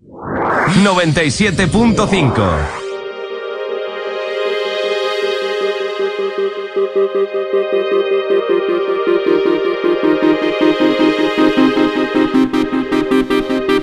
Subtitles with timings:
[0.00, 2.32] 97.5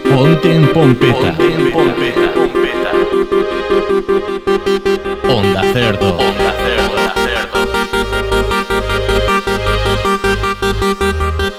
[0.09, 1.37] Ponte en Pompeta.
[5.29, 6.17] Onda Cerdo.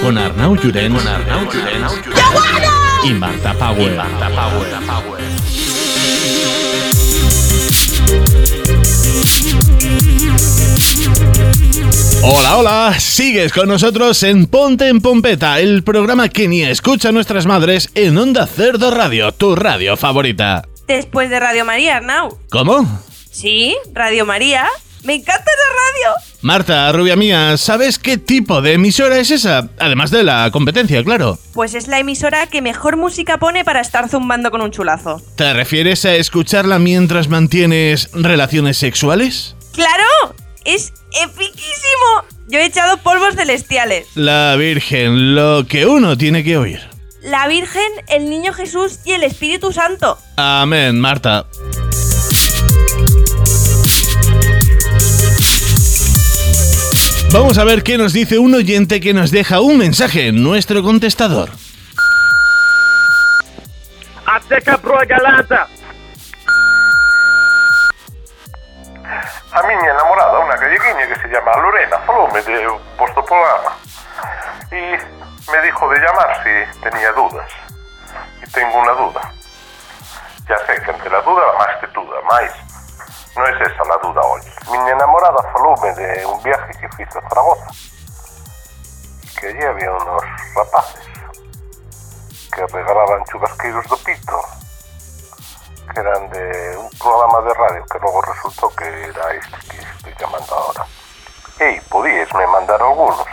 [0.00, 0.98] Con Arnau Llorens.
[0.98, 1.92] Con Arnau Llorens.
[3.04, 3.96] Y Marta Power.
[3.96, 4.78] Marta Power.
[12.22, 17.12] Hola, hola, sigues con nosotros en Ponte en Pompeta, el programa que ni escucha a
[17.12, 20.66] nuestras madres en Onda Cerdo Radio, tu radio favorita.
[20.86, 22.38] Después de Radio María, Arnau.
[22.50, 23.00] ¿Cómo?
[23.30, 24.66] Sí, Radio María.
[25.04, 26.27] Me encanta esa radio.
[26.40, 29.70] Marta, rubia mía, ¿sabes qué tipo de emisora es esa?
[29.78, 31.36] Además de la competencia, claro.
[31.52, 35.20] Pues es la emisora que mejor música pone para estar zumbando con un chulazo.
[35.34, 39.56] ¿Te refieres a escucharla mientras mantienes relaciones sexuales?
[39.74, 40.34] ¡Claro!
[40.64, 40.92] ¡Es
[41.24, 42.24] epiquísimo!
[42.46, 44.06] Yo he echado polvos celestiales.
[44.14, 46.80] La Virgen, lo que uno tiene que oír.
[47.20, 50.18] La Virgen, el Niño Jesús y el Espíritu Santo.
[50.36, 51.46] Amén, Marta.
[57.30, 60.82] Vamos a ver qué nos dice un oyente que nos deja un mensaje en nuestro
[60.82, 61.50] contestador.
[64.24, 65.68] Ateca pro galata.
[69.52, 72.64] A miña enamorada, unha galleguiña que se llama Lorena, faloume de
[72.96, 73.76] vuestro programa
[74.72, 74.96] e
[75.52, 77.50] me dijo de llamar si tenía dudas.
[78.40, 79.22] E tengo unha duda.
[80.48, 82.52] Ya sé que entre la duda la máis tetuda, máis
[83.38, 84.42] non é esa la duda hoy.
[84.66, 87.70] Miña enamorada faloume de un viaje que fiz a Zaragoza
[89.38, 90.22] que allí había unos
[90.56, 91.06] rapaces
[92.50, 94.42] que regalaban chubasqueiros do pito
[95.94, 100.14] que eran de un programa de radio que luego resultó que era este que estoy
[100.18, 100.84] llamando ahora.
[101.60, 103.26] Ey, podíais me mandar algunos,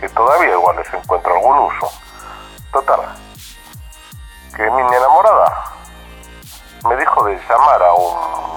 [0.00, 1.92] que todavía igual les encuentro algún uso.
[2.72, 3.00] Total,
[4.56, 5.64] que mi enamorada
[6.88, 8.53] me dijo de llamar a un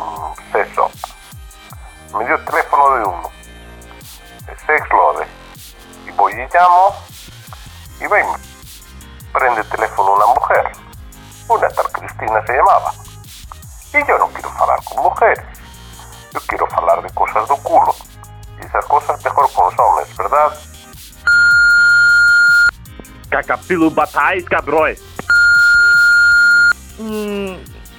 [6.58, 6.96] llamo,
[8.00, 8.26] y ven,
[9.34, 10.72] prende el teléfono una mujer.
[11.50, 12.94] Una tal Cristina se llamaba.
[13.94, 15.40] Y yo no quiero falar con mujeres.
[16.34, 17.96] Yo quiero falar de cosas do culo.
[18.62, 20.54] Y esas cosas mejor con los hombres, ¿verdad?
[23.30, 25.02] Cacapilo batais cabroes.
[27.00, 27.56] Mm,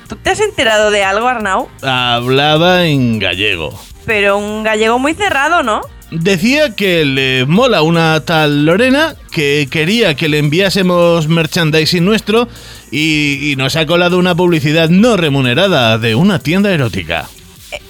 [0.09, 1.69] ¿Tú te has enterado de algo, Arnau?
[1.83, 3.79] Hablaba en gallego.
[4.05, 5.81] Pero un gallego muy cerrado, ¿no?
[6.11, 12.49] Decía que le mola una tal Lorena que quería que le enviásemos merchandising nuestro
[12.91, 17.29] y, y nos ha colado una publicidad no remunerada de una tienda erótica.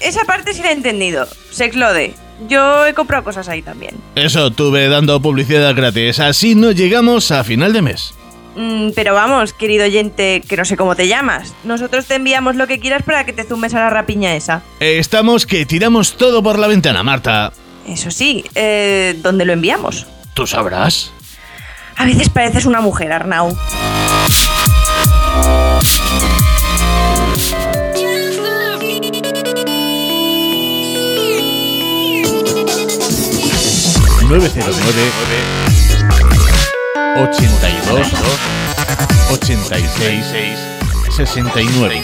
[0.00, 1.28] Esa parte sí la he entendido.
[1.50, 2.14] Sexlode.
[2.48, 3.96] Yo he comprado cosas ahí también.
[4.14, 8.14] Eso tuve dando publicidad gratis, así no llegamos a final de mes.
[8.54, 11.54] Mm, pero vamos, querido oyente, que no sé cómo te llamas.
[11.64, 14.62] Nosotros te enviamos lo que quieras para que te zumbes a la rapiña esa.
[14.80, 17.52] Estamos que tiramos todo por la ventana, Marta.
[17.88, 20.06] Eso sí, eh, ¿dónde lo enviamos?
[20.34, 21.10] ¿Tú sabrás?
[21.96, 23.56] A veces pareces una mujer, Arnau.
[34.28, 34.68] ...909...
[37.16, 38.12] ...82...
[39.30, 40.58] ...86...
[41.16, 42.02] ...69...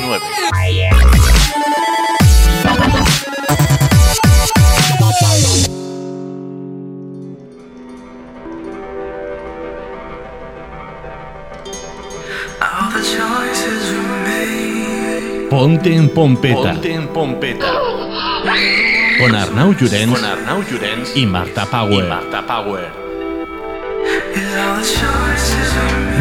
[15.54, 16.72] Ponte en Pompeta.
[16.72, 17.72] Ponte en Pompeta.
[19.20, 20.12] Con Arnau Llorens.
[20.12, 21.16] Con Arnau Llorens.
[21.16, 22.08] Y Marta Power.
[22.08, 22.90] Marta Power.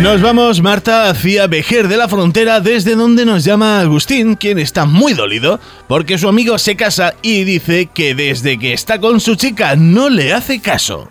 [0.02, 4.86] Nos vamos, Marta, hacia Vejer de la Frontera, desde donde nos llama Agustín, quien está
[4.86, 9.34] muy dolido porque su amigo se casa y dice que desde que está con su
[9.34, 11.10] chica no le hace caso.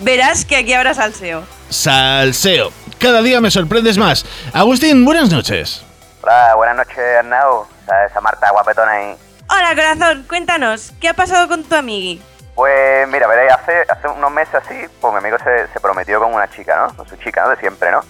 [0.00, 1.44] Verás que aquí habrá salseo.
[1.70, 2.72] Salseo.
[2.98, 4.26] Cada día me sorprendes más.
[4.52, 5.87] Agustín, buenas noches.
[6.28, 7.66] Hola, buenas noches, Arnau.
[7.84, 9.16] Esa, esa Marta guapetona ahí.
[9.48, 12.22] Hola, corazón, cuéntanos, ¿qué ha pasado con tu amigui?
[12.54, 16.34] Pues mira, veréis, hace, hace unos meses así, pues mi amigo se, se prometió con
[16.34, 16.94] una chica, ¿no?
[16.94, 17.48] Con su chica, ¿no?
[17.48, 18.02] De siempre, ¿no?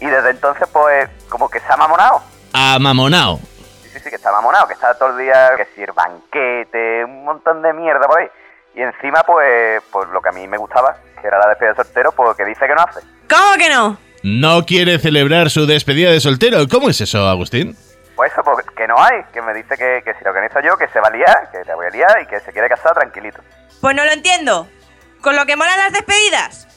[0.00, 2.20] Y desde entonces, pues, como que se ha mamonado.
[2.52, 3.38] Amamonao.
[3.84, 7.06] Sí, sí, sí, que está mamonado, que está todo el día, que si el banquete,
[7.06, 8.28] un montón de mierda por ahí.
[8.74, 11.84] Y encima, pues, pues lo que a mí me gustaba, que era la despedida de
[11.84, 13.00] soltero, pues que dice que no hace.
[13.30, 14.09] ¿Cómo que no?
[14.22, 16.68] No quiere celebrar su despedida de soltero.
[16.68, 17.76] ¿Cómo es eso, Agustín?
[18.16, 20.76] Pues eso, porque que no hay, que me dice que, que si lo organizo yo,
[20.76, 22.92] que se va a liar, que te voy a liar y que se quiere casar
[22.94, 23.40] tranquilito.
[23.80, 24.68] Pues no lo entiendo.
[25.22, 26.68] Con lo que molan las despedidas.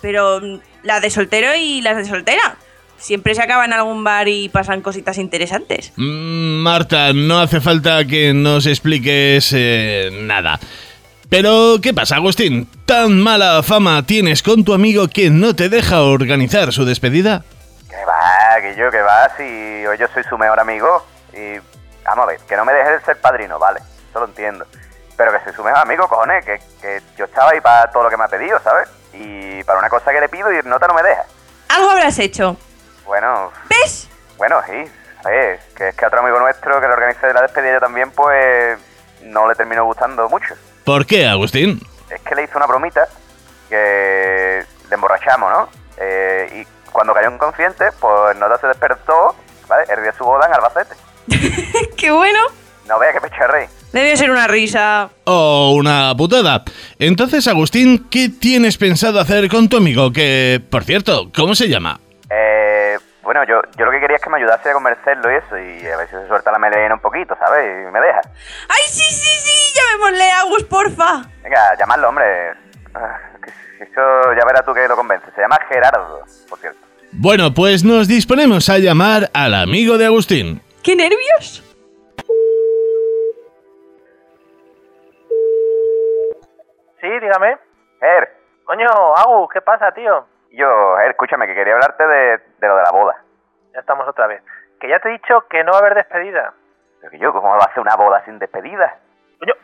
[0.00, 0.40] Pero
[0.82, 2.56] las de soltero y las de soltera.
[2.98, 5.92] Siempre se acaban en algún bar y pasan cositas interesantes.
[5.96, 10.60] Mm, Marta, no hace falta que nos expliques eh, nada.
[11.32, 12.68] Pero, ¿qué pasa, Agustín?
[12.84, 17.42] ¿Tan mala fama tienes con tu amigo que no te deja organizar su despedida?
[17.88, 21.06] Que va, que yo, que va, si yo soy su mejor amigo.
[21.32, 21.56] Y
[22.04, 23.80] vamos a ver, que no me deje de ser padrino, vale,
[24.10, 24.66] eso lo entiendo.
[25.16, 28.10] Pero que soy su mejor amigo, cojones, que, que yo estaba ahí para todo lo
[28.10, 28.90] que me ha pedido, ¿sabes?
[29.14, 31.24] Y para una cosa que le pido y nota no me deja.
[31.70, 32.58] Algo habrás hecho.
[33.06, 34.06] Bueno, ¿Ves?
[34.36, 34.84] bueno, sí,
[35.22, 35.60] ¿sabes?
[35.74, 38.78] Que es que a otro amigo nuestro que lo organice la despedida yo también, pues
[39.22, 40.54] no le terminó gustando mucho.
[40.84, 41.80] ¿Por qué, Agustín?
[42.10, 43.08] Es que le hizo una bromita
[43.68, 45.68] que le emborrachamos, ¿no?
[45.98, 49.34] Eh, y cuando cayó inconsciente, pues Nota se despertó,
[49.68, 49.84] ¿vale?
[49.86, 50.94] De su boda en Albacete.
[51.96, 52.40] ¡Qué bueno!
[52.88, 53.66] No vea que pecho de rey.
[53.92, 55.10] Debió ser una risa.
[55.24, 56.64] O una putada.
[56.98, 60.12] Entonces, Agustín, ¿qué tienes pensado hacer con tu amigo?
[60.12, 62.00] Que, por cierto, ¿cómo se llama?
[63.44, 65.84] Bueno, yo, yo lo que quería es que me ayudase a convencerlo y eso, y
[65.88, 67.88] a ver si se suelta la melena un poquito, ¿sabes?
[67.88, 68.20] Y me deja.
[68.68, 69.80] ¡Ay, sí, sí, sí!
[69.80, 71.22] ¡Llamémosle a Agus, porfa!
[71.42, 72.52] Venga, llamarlo, hombre.
[72.94, 73.18] Ah,
[73.80, 75.26] Eso ya verás tú que lo convence.
[75.34, 76.78] Se llama Gerardo, por cierto.
[77.10, 80.62] Bueno, pues nos disponemos a llamar al amigo de Agustín.
[80.84, 81.64] ¡Qué nervios!
[87.00, 87.58] Sí, dígame.
[88.00, 88.28] Ger,
[88.64, 88.86] Coño,
[89.16, 90.26] Agus, ¿qué pasa, tío?
[90.52, 93.16] yo, Ger, escúchame, que quería hablarte de, de lo de la boda.
[93.72, 94.42] Ya estamos otra vez.
[94.80, 96.52] Que ya te he dicho que no va a haber despedida.
[97.00, 98.96] Pero que yo, ¿cómo va a hacer una boda sin despedida?
[99.38, 99.54] Coño,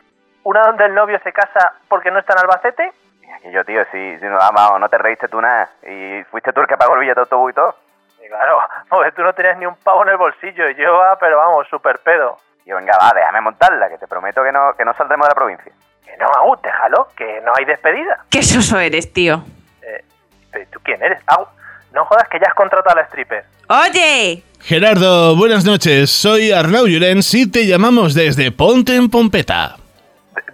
[0.43, 2.91] ¿una donde el novio se casa porque no está en Albacete?
[3.21, 5.69] Mira, Que yo, tío, si, si no, vamos, no te reíste tú nada.
[5.83, 7.75] Y fuiste tú el que pagó el billete de autobús y todo.
[8.23, 8.59] Y claro,
[8.89, 11.67] porque tú no tenías ni un pavo en el bolsillo y yo, ah, pero vamos,
[11.69, 12.37] súper pedo.
[12.65, 15.31] Y yo, venga, va, déjame montarla, que te prometo que no, que no saldremos de
[15.31, 15.71] la provincia.
[16.03, 18.25] Que no, Agus, déjalo, que no hay despedida.
[18.29, 19.43] ¡Qué soso eres, tío!
[19.81, 20.03] Eh,
[20.51, 21.21] ¿pero ¿Tú quién eres?
[21.27, 21.47] Agus,
[21.93, 23.45] no jodas que ya has contratado a la stripper.
[23.67, 24.43] ¡Oye!
[24.61, 26.09] Gerardo, buenas noches.
[26.09, 29.77] Soy Arnau Llorens y te llamamos desde Ponte en Pompeta.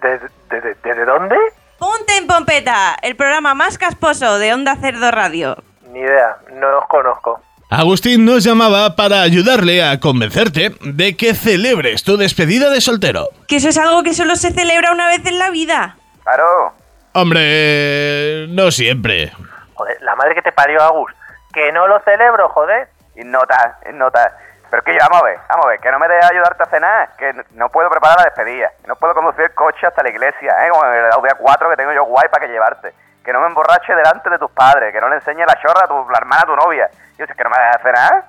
[0.00, 1.36] ¿Desde, dónde?
[1.78, 5.56] Ponte en Pompeta, el programa más casposo de Onda Cerdo Radio.
[5.92, 7.40] Ni idea, no os conozco.
[7.68, 13.28] Agustín nos llamaba para ayudarle a convencerte de que celebres tu despedida de soltero.
[13.48, 15.96] Que eso es algo que solo se celebra una vez en la vida.
[16.22, 16.74] Claro,
[17.18, 19.32] Hombre, no siempre.
[19.72, 21.10] Joder, la madre que te parió, Agus.
[21.56, 22.86] Que no lo celebro, joder.
[23.14, 24.30] y nota, y nota.
[24.68, 26.66] Pero que yo, vamos a ver, vamos a ver, que no me dejes ayudarte a
[26.66, 30.10] cenar, que no- puedo preparar la despedida, que no puedo conducir el coche hasta la
[30.10, 30.68] iglesia, ¿eh?
[30.70, 32.92] Como el Audi A4 que tengo yo guay para que llevarte.
[33.24, 35.88] Que no me emborrache delante de tus padres, que no le enseñe la chorra a
[35.88, 36.90] tu, la hermana a tu novia.
[37.14, 38.24] Y yo que no me dejas cenar.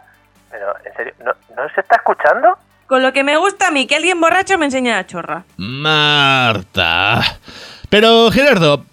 [0.49, 1.13] Pero, ¿en serio?
[1.19, 2.57] ¿No, ¿No se está escuchando?
[2.87, 5.43] Con lo que me gusta a mí, que alguien borracho me enseñe la chorra.
[5.57, 7.19] Marta.
[7.89, 8.83] Pero, Gerardo,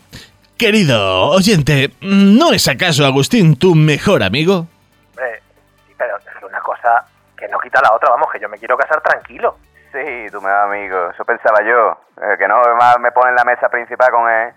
[0.59, 4.67] querido oyente, ¿no es acaso Agustín tu mejor amigo?
[5.11, 5.43] Hombre,
[5.87, 7.05] sí, pero es que una cosa
[7.37, 9.57] que no quita la otra, vamos, que yo me quiero casar tranquilo.
[9.93, 11.99] Sí, tu mejor amigo, eso pensaba yo.
[12.23, 14.53] Eh, que no más me ponen la mesa principal con él.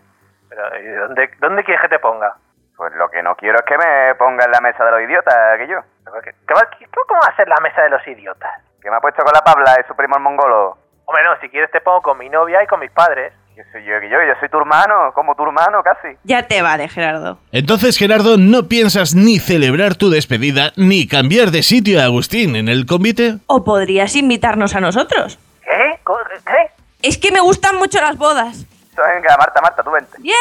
[0.50, 2.36] Pero, ¿y dónde, ¿dónde quieres que te ponga?
[2.76, 5.34] Pues lo que no quiero es que me ponga en la mesa de los idiotas,
[5.58, 5.80] que yo.
[6.24, 8.52] ¿Qué, qué va- qué- ¿Cómo va a ser la mesa de los idiotas?
[8.82, 10.78] Que me ha puesto con la Pabla, es su primo el mongolo.
[11.06, 13.34] Hombre, no, si quieres te pongo con mi novia y con mis padres.
[13.58, 16.16] Que soy yo, que yo, yo soy tu hermano, como tu hermano casi.
[16.24, 17.40] Ya te vale, Gerardo.
[17.52, 22.70] Entonces, Gerardo, ¿no piensas ni celebrar tu despedida ni cambiar de sitio a Agustín en
[22.70, 23.38] el convite?
[23.48, 25.40] ¿O podrías invitarnos a nosotros?
[25.64, 26.00] ¿Qué?
[26.04, 26.72] Co- ¿Qué?
[27.02, 28.64] Es que me gustan mucho las bodas.
[28.96, 30.18] Venga, Marta, Marta, tú vente.
[30.20, 30.36] ¡Bien!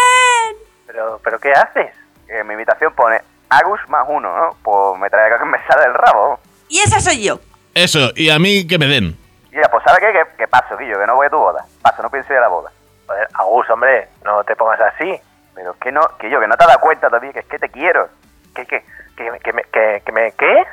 [0.87, 1.93] ¿Pero, pero qué haces?
[2.27, 4.57] Que mi invitación pone Agus más uno, ¿no?
[4.63, 6.39] Pues me trae que me sale del rabo.
[6.69, 7.41] Y esa soy yo.
[7.75, 9.17] Eso, y a mí que me den.
[9.53, 10.13] Ya, pues ¿sabes qué?
[10.13, 11.65] Que, que paso, Guillo, que no voy a tu boda.
[11.81, 12.71] Paso, no pienso ir a la boda.
[13.07, 15.15] Joder, Agus, hombre, no te pongas así.
[15.55, 17.59] Pero que no, que yo, que no te has dado cuenta todavía, que es que
[17.59, 18.09] te quiero.
[18.55, 18.85] ¿Qué, qué?
[19.17, 20.65] ¿Que, me- que, me, que, que me, qué?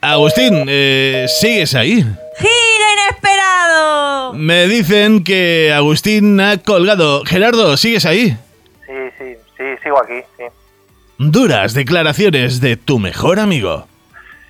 [0.00, 2.02] Agustín, eh, ¿sigues ahí?
[2.02, 4.32] ¡Giro inesperado!
[4.34, 7.22] Me dicen que Agustín ha colgado.
[7.24, 8.36] Gerardo, ¿sigues ahí?
[8.86, 10.44] Sí, sí, sí, sigo aquí, sí.
[11.18, 13.86] Duras declaraciones de tu mejor amigo.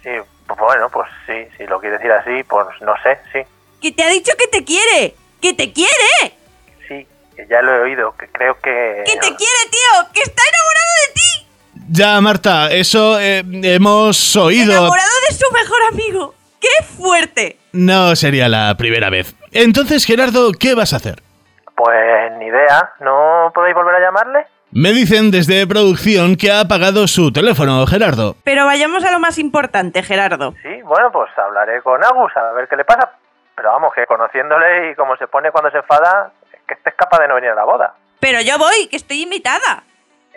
[0.02, 0.10] Sí,
[0.46, 3.40] pues bueno, pues sí, si lo quieres decir así, pues no sé, sí.
[3.82, 5.14] Que te ha dicho que te quiere.
[5.40, 6.38] ¡Que te quiere!
[6.86, 9.02] Sí, que ya lo he oído, que creo que...
[9.04, 10.12] ¡Que te quiere, tío!
[10.14, 11.46] ¡Que está enamorado de ti!
[11.90, 14.70] Ya, Marta, eso eh, hemos oído.
[14.70, 16.34] ¡Enamorado de su mejor amigo!
[16.60, 17.56] ¡Qué fuerte!
[17.72, 19.34] No sería la primera vez.
[19.50, 21.20] Entonces, Gerardo, ¿qué vas a hacer?
[21.74, 24.46] Pues ni idea, ¿no podéis volver a llamarle?
[24.70, 28.36] Me dicen desde producción que ha apagado su teléfono, Gerardo.
[28.44, 30.54] Pero vayamos a lo más importante, Gerardo.
[30.62, 33.10] Sí, bueno, pues hablaré con Agus a ver qué le pasa.
[33.62, 36.32] Pero vamos, que conociéndole y cómo se pone cuando se enfada,
[36.66, 37.94] que este es capaz de no venir a la boda.
[38.18, 39.84] Pero yo voy, que estoy invitada.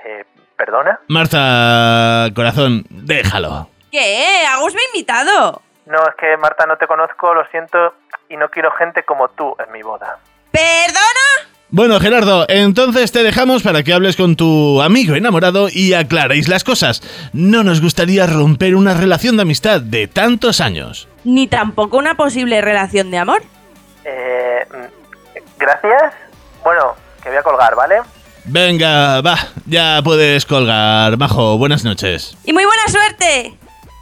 [0.05, 0.99] Eh, ¿Perdona?
[1.07, 3.67] Marta, corazón, déjalo.
[3.91, 4.45] ¿Qué?
[4.47, 5.63] Agus me ha invitado.
[5.87, 7.95] No, es que Marta no te conozco, lo siento,
[8.29, 10.19] y no quiero gente como tú en mi boda.
[10.51, 11.49] ¿Perdona?
[11.69, 16.63] Bueno, Gerardo, entonces te dejamos para que hables con tu amigo enamorado y aclaréis las
[16.63, 17.01] cosas.
[17.33, 21.07] No nos gustaría romper una relación de amistad de tantos años.
[21.25, 23.43] Ni tampoco una posible relación de amor.
[24.05, 26.13] Eh, mm, gracias.
[26.63, 27.95] Bueno, que voy a colgar, ¿vale?
[28.45, 31.17] Venga, va, ya puedes colgar.
[31.17, 32.37] Bajo, buenas noches.
[32.45, 33.57] Y muy buena suerte.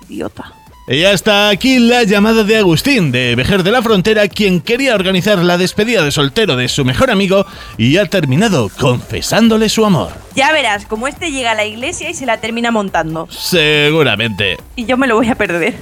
[0.10, 0.51] Idiota.
[0.86, 4.96] Y ya está aquí la llamada de Agustín, de Vejer de la Frontera, quien quería
[4.96, 7.46] organizar la despedida de soltero de su mejor amigo
[7.77, 10.12] y ha terminado confesándole su amor.
[10.36, 13.30] Ya verás, como este llega a la iglesia y se la termina montando.
[13.32, 14.58] Seguramente.
[14.75, 15.75] Y yo me lo voy a perder.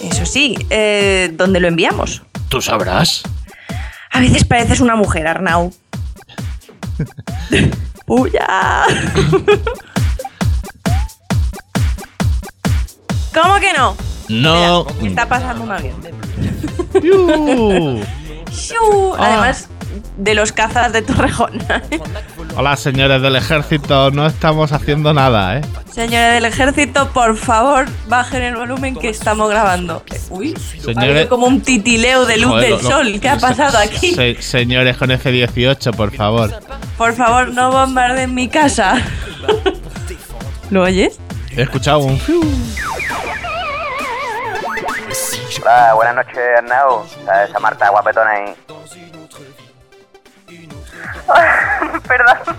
[0.00, 2.22] Eso sí, eh, ¿dónde lo enviamos?
[2.48, 3.22] ¿Tú sabrás?
[4.10, 5.72] A veces pareces una mujer, Arnau.
[8.06, 8.84] ¡Puya!
[13.32, 13.96] ¿Cómo que no?
[14.28, 14.86] No.
[15.00, 15.96] Me está pasando un avión.
[19.18, 19.68] Además,
[20.16, 21.52] de los cazas de Torrejón.
[22.56, 25.62] Hola, señores del ejército, no estamos haciendo nada, ¿eh?
[25.90, 30.02] Señores del ejército, por favor, bajen el volumen que estamos grabando.
[30.30, 33.18] Uy, Señores- como un titileo de luz Joder, del lo- sol.
[33.20, 34.14] ¿Qué ha pasado aquí?
[34.14, 36.50] Se- señores con F-18, por favor.
[36.98, 39.00] Por favor, no bombarden mi casa.
[40.70, 41.18] ¿Lo oyes?
[41.54, 42.18] He escuchado un...
[45.62, 47.04] Hola, buenas noches, Arnau.
[47.22, 48.54] Esa, esa Marta guapetona ahí.
[52.06, 52.36] Perdón.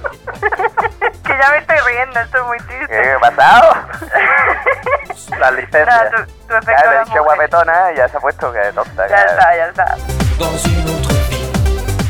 [1.23, 3.01] que ya me estoy riendo, esto es muy ¿Qué, triste.
[3.01, 3.73] qué ha pasado?
[5.29, 6.11] Las Nada, licencias.
[6.11, 9.07] tu, tu Ya le he dicho guapetona y ya se ha puesto que tonta.
[9.09, 9.97] Ya está, ya está.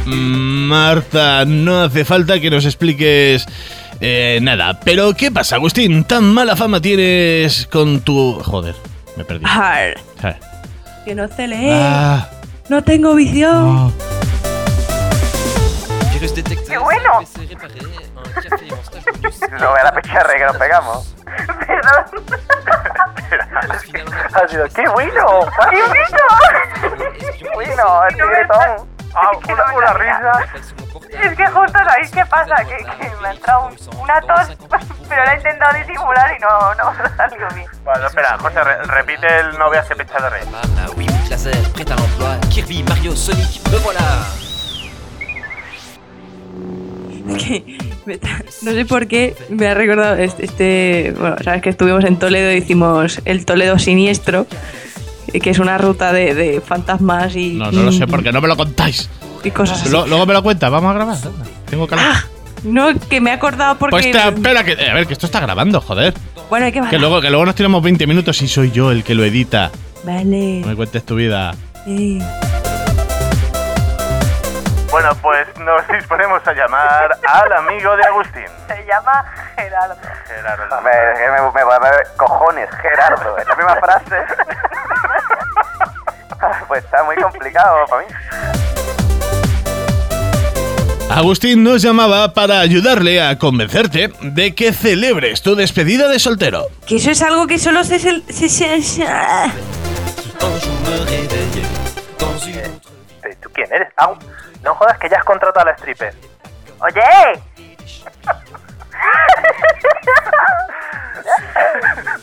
[0.05, 3.45] Marta, no hace falta que nos expliques
[4.01, 4.79] eh, nada.
[4.83, 6.03] Pero, ¿qué pasa, Agustín?
[6.03, 8.39] ¿Tan mala fama tienes con tu...
[8.43, 8.75] Joder,
[9.15, 9.45] me perdí.
[9.47, 10.33] Har, Ah.
[11.05, 11.69] que no se lee.
[11.71, 12.27] Ah,
[12.69, 13.77] No tengo visión.
[13.77, 13.93] oh.
[16.73, 17.21] ¡Qué bueno!
[19.59, 21.15] No vea la pecharre que nos pegamos.
[21.67, 22.05] Perdón.
[24.33, 25.39] Ha sido, ¡qué bueno!
[25.69, 26.17] ¡Qué bueno!
[27.53, 28.89] Bueno, el tigretón.
[29.15, 30.31] Ah, Es que una, una risa.
[31.11, 34.57] Es que justo sabéis qué pasa, que, que me ha entrado un- una tos,
[35.09, 37.67] pero la he intentado disimular y no, no me ha salido bien.
[37.83, 40.07] Bueno, espera, José, re- repite el no veas que prêt
[41.91, 42.39] à l'emploi.
[42.49, 43.99] Kirby, Mario, Sonic, me voilà
[47.37, 47.63] Que
[48.05, 52.03] me ta- no sé por qué me ha recordado este, este- bueno, sabes que estuvimos
[52.03, 54.45] en Toledo y hicimos el Toledo siniestro,
[55.31, 58.41] eh, que es una ruta de, de fantasmas y No, no lo sé porque no
[58.41, 59.09] me lo contáis.
[59.43, 59.89] y cosas así.
[59.91, 61.17] Lo- luego me lo cuenta, vamos a grabar.
[61.69, 62.11] Tengo que hablar.
[62.15, 62.25] Ah,
[62.63, 65.39] no, que me he acordado porque Pues te- espera, que, a ver, que esto está
[65.39, 66.13] grabando, joder.
[66.49, 69.03] bueno, hay que Que luego, que luego nos tiramos 20 minutos y soy yo el
[69.03, 69.71] que lo edita.
[70.05, 70.59] Vale.
[70.61, 71.55] No me cuentes tu vida.
[71.87, 72.19] Eh.
[74.93, 78.45] Bueno, pues nos disponemos a llamar al amigo de Agustín.
[78.67, 79.95] Se llama Gerardo.
[80.27, 80.81] Gerardo.
[80.81, 83.35] Me, que me, me, me- cojones, Gerardo.
[83.39, 84.15] Es la misma frase.
[86.67, 88.07] pues está muy complicado para mí.
[91.09, 96.67] Agustín nos llamaba para ayudarle a convencerte de que celebres tu despedida de soltero.
[96.85, 97.95] Que eso es algo que solo se...
[97.95, 98.21] Eh,
[103.41, 103.87] ¿Tú quién eres?
[103.97, 104.13] Ah,
[104.63, 106.13] no jodas que ya has contratado a la stripper.
[106.79, 107.01] ¡Oye!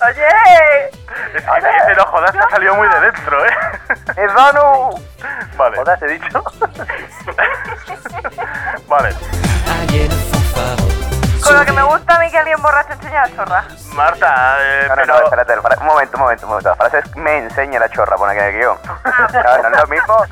[0.03, 0.87] ¡Oye!
[1.35, 3.51] Es que dice, no jodas, ha salido muy de dentro, ¿eh?
[4.17, 4.91] ¡Es Donu!
[5.57, 6.43] Vale, ¿Jodas he dicho?
[8.89, 9.15] vale.
[11.43, 13.65] Con lo que me gusta a mí que alguien borracho enseña la chorra.
[13.95, 15.15] Marta, eh, No, no, pero...
[15.19, 16.69] no, espérate, un momento, un momento, un momento.
[16.71, 18.79] La frase es me enseña la chorra, pone aquí en el guion.
[19.31, 20.25] Claro, no es lo mismo,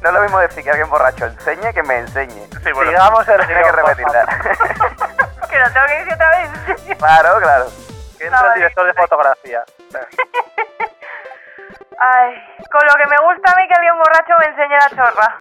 [0.00, 2.46] no es lo mismo decir que alguien borracho enseñe que me enseñe.
[2.62, 2.90] Sí, bueno.
[3.24, 4.26] Tiene que repetirla.
[5.50, 6.48] Que lo tengo que decir otra vez.
[6.96, 7.66] claro, claro.
[8.16, 9.64] Que entra el director de fotografía.
[11.98, 12.34] Ay,
[12.70, 15.40] con lo que me gusta a mí que alguien borracho me enseñe la chorra.